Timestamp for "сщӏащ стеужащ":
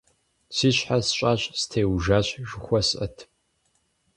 1.07-2.27